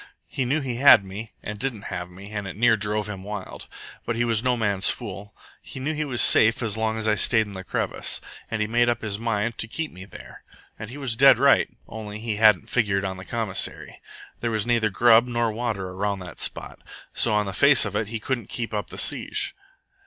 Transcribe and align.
He 0.25 0.45
knew 0.45 0.61
he 0.61 0.77
had 0.77 1.05
me 1.05 1.31
and 1.43 1.59
didn't 1.59 1.83
have 1.93 2.09
me, 2.09 2.31
and 2.31 2.47
it 2.47 2.55
near 2.57 2.75
drove 2.75 3.07
him 3.07 3.23
wild. 3.23 3.67
But 4.03 4.15
he 4.15 4.25
was 4.25 4.43
no 4.43 4.57
man's 4.57 4.89
fool. 4.89 5.35
He 5.61 5.79
knew 5.79 5.93
he 5.93 6.05
was 6.05 6.23
safe 6.23 6.63
as 6.63 6.75
long 6.75 6.97
as 6.97 7.07
I 7.07 7.13
stayed 7.13 7.45
in 7.45 7.51
the 7.51 7.63
crevice, 7.63 8.19
and 8.49 8.63
he 8.63 8.67
made 8.67 8.89
up 8.89 9.03
his 9.03 9.19
mind 9.19 9.59
to 9.59 9.67
keep 9.67 9.91
me 9.91 10.05
there. 10.05 10.41
And 10.79 10.89
he 10.89 10.97
was 10.97 11.15
dead 11.15 11.37
right, 11.37 11.69
only 11.87 12.17
he 12.17 12.37
hadn't 12.37 12.67
figured 12.67 13.05
on 13.05 13.17
the 13.17 13.25
commissary. 13.25 14.01
There 14.39 14.49
was 14.49 14.65
neither 14.65 14.89
grub 14.89 15.27
nor 15.27 15.51
water 15.51 15.89
around 15.89 16.17
that 16.21 16.39
spot, 16.39 16.79
so 17.13 17.35
on 17.35 17.45
the 17.45 17.53
face 17.53 17.85
of 17.85 17.95
it 17.95 18.07
he 18.07 18.19
couldn't 18.19 18.49
keep 18.49 18.73
up 18.73 18.89
the 18.89 18.97
siege. 18.97 19.53